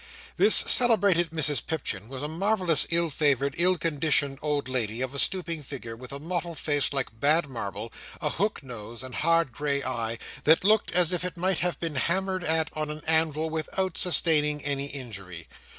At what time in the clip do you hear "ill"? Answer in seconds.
2.89-3.11, 3.59-3.77